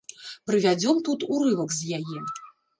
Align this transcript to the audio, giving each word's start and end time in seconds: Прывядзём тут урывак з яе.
Прывядзём 0.47 0.97
тут 1.09 1.27
урывак 1.37 1.69
з 1.79 1.95
яе. 2.03 2.19